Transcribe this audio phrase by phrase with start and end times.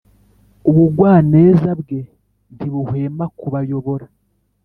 [0.69, 1.99] ubugwaneza bwe
[2.55, 4.05] ntibuhwema kubayobora